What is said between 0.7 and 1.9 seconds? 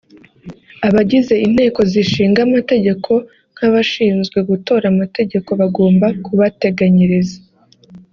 …)Abagize inteko